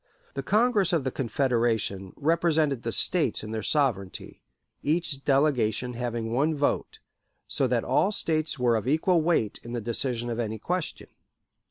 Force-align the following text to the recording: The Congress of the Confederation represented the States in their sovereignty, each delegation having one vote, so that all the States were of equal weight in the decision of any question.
The 0.33 0.41
Congress 0.41 0.93
of 0.93 1.03
the 1.03 1.11
Confederation 1.11 2.13
represented 2.15 2.81
the 2.81 2.91
States 2.91 3.43
in 3.43 3.51
their 3.51 3.61
sovereignty, 3.61 4.41
each 4.81 5.23
delegation 5.23 5.93
having 5.93 6.31
one 6.33 6.55
vote, 6.55 6.97
so 7.47 7.67
that 7.67 7.83
all 7.83 8.07
the 8.09 8.13
States 8.13 8.57
were 8.57 8.75
of 8.75 8.87
equal 8.87 9.21
weight 9.21 9.59
in 9.61 9.73
the 9.73 9.79
decision 9.79 10.31
of 10.31 10.39
any 10.39 10.57
question. 10.57 11.09